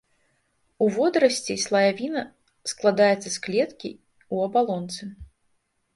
[0.85, 2.23] У водарасцей слаявіна
[2.73, 3.91] складаецца з клеткі
[4.33, 5.03] ў абалонцы.